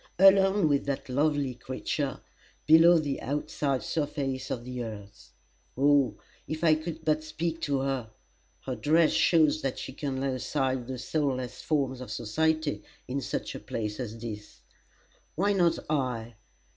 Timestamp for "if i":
6.47-6.73